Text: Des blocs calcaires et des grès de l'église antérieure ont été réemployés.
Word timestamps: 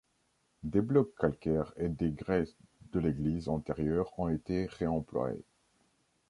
Des 0.63 0.81
blocs 0.81 1.13
calcaires 1.15 1.73
et 1.77 1.87
des 1.87 2.09
grès 2.11 2.47
de 2.91 2.99
l'église 2.99 3.49
antérieure 3.49 4.11
ont 4.17 4.29
été 4.29 4.65
réemployés. 4.65 5.45